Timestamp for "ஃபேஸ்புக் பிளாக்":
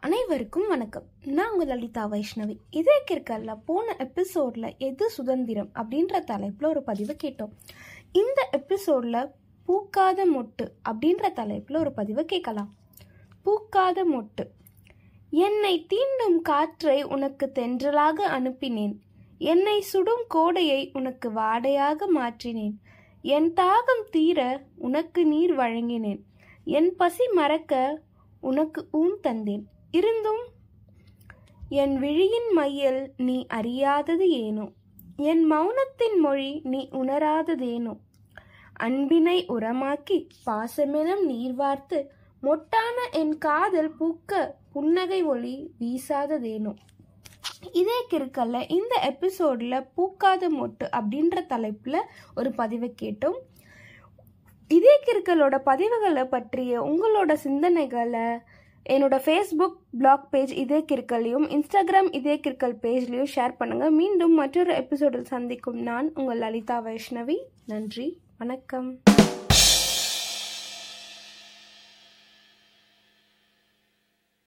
59.24-60.30